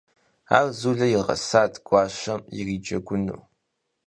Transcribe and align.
Ar 0.57 0.67
Zule 0.79 1.07
yiğesat 1.11 1.73
guaşem 1.85 2.41
yiriceguu. 2.55 3.17